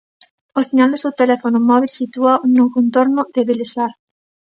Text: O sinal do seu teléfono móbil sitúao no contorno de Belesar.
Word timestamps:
O 0.59 0.61
sinal 0.67 0.89
do 0.91 1.01
seu 1.03 1.11
teléfono 1.21 1.59
móbil 1.69 1.91
sitúao 1.99 2.39
no 2.55 2.65
contorno 2.75 3.21
de 3.33 3.41
Belesar. 3.47 3.91